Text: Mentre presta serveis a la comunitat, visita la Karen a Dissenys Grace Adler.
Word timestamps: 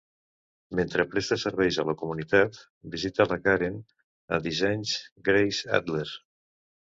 Mentre 0.77 1.03
presta 1.09 1.35
serveis 1.43 1.77
a 1.83 1.85
la 1.89 1.95
comunitat, 1.99 2.57
visita 2.95 3.27
la 3.33 3.37
Karen 3.45 3.77
a 4.35 4.41
Dissenys 4.49 4.97
Grace 5.29 5.71
Adler. 5.81 6.09